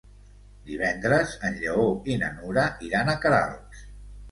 Divendres 0.69 1.35
en 1.51 1.59
Lleó 1.59 1.85
i 2.15 2.17
na 2.23 2.33
Nura 2.41 2.65
iran 2.91 3.15
a 3.15 3.19
Queralbs. 3.27 3.89